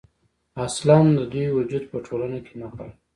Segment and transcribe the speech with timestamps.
[0.65, 2.93] اصـلا د دوي وجـود پـه ټـولـنـه کـې نـه غـواړي.